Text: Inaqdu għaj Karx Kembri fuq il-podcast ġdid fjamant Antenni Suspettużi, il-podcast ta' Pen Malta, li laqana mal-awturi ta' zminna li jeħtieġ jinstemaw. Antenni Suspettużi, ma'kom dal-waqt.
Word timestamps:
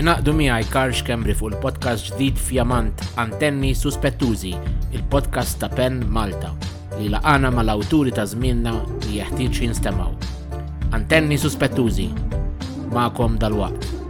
Inaqdu 0.00 0.32
għaj 0.32 0.70
Karx 0.72 1.02
Kembri 1.04 1.34
fuq 1.36 1.50
il-podcast 1.52 2.14
ġdid 2.14 2.38
fjamant 2.40 3.02
Antenni 3.20 3.74
Suspettużi, 3.76 4.54
il-podcast 4.96 5.60
ta' 5.60 5.68
Pen 5.68 6.00
Malta, 6.08 6.54
li 6.96 7.10
laqana 7.12 7.50
mal-awturi 7.52 8.14
ta' 8.16 8.24
zminna 8.26 8.72
li 9.04 9.18
jeħtieġ 9.20 9.60
jinstemaw. 9.66 10.12
Antenni 10.96 11.36
Suspettużi, 11.44 12.08
ma'kom 12.96 13.36
dal-waqt. 13.36 14.01